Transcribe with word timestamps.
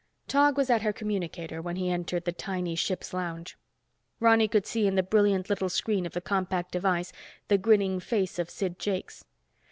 Tog 0.27 0.57
was 0.57 0.71
at 0.71 0.81
her 0.81 0.91
communicator 0.93 1.61
when 1.61 1.75
he 1.75 1.91
entered 1.91 2.25
the 2.25 2.31
tiny 2.31 2.73
ship's 2.73 3.13
lounge. 3.13 3.55
Ronny 4.19 4.47
could 4.47 4.65
see 4.65 4.87
in 4.87 4.95
the 4.95 5.03
brilliant 5.03 5.47
little 5.47 5.69
screen 5.69 6.07
of 6.07 6.13
the 6.13 6.21
compact 6.21 6.71
device, 6.71 7.13
the 7.49 7.59
grinning 7.59 7.99
face 7.99 8.39
of 8.39 8.49
Sid 8.49 8.79
Jakes. 8.79 9.25